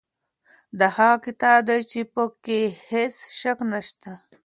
دا 0.79 0.87
هغه 0.97 1.17
کتاب 1.25 1.59
دی 1.67 1.79
چې 1.91 1.99
په 2.13 2.23
کې 2.43 2.59
هیڅ 2.89 3.15
شک 3.39 3.59
نشته. 3.71 4.11